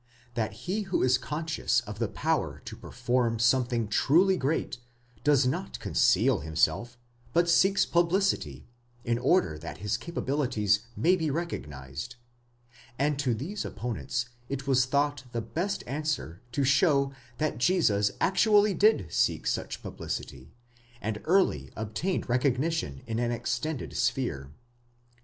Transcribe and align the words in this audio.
3, 0.33 0.33
4), 0.33 0.33
that 0.33 0.53
he 0.53 0.81
who 0.81 1.03
is 1.03 1.19
conscious 1.19 1.81
of 1.81 1.99
the 1.99 2.07
power 2.07 2.59
to 2.65 2.75
perform 2.75 3.37
something 3.37 3.87
truly 3.87 4.35
great, 4.35 4.79
does 5.23 5.45
not 5.45 5.77
conceal 5.79 6.39
himself, 6.39 6.97
but 7.33 7.47
seeks 7.47 7.85
publicity, 7.85 8.65
in 9.05 9.19
order 9.19 9.59
that 9.59 9.77
his 9.77 9.97
capabilities 9.97 10.79
may 10.97 11.15
be 11.15 11.29
recognized; 11.29 12.15
and 12.97 13.19
to 13.19 13.35
these 13.35 13.63
opponents 13.63 14.25
it 14.49 14.65
was 14.65 14.85
thought 14.85 15.25
the 15.33 15.39
best 15.39 15.83
answer 15.85 16.41
to 16.51 16.63
show 16.63 17.13
that 17.37 17.59
Jesus 17.59 18.09
actually 18.19 18.73
did 18.73 19.05
seek 19.13 19.45
such 19.45 19.83
publicity, 19.83 20.49
and 20.99 21.21
early 21.25 21.69
obtained 21.75 22.27
recognition 22.27 23.03
in 23.05 23.19
an: 23.19 23.29
extended 23.31 23.95
sphere. 23.95 24.51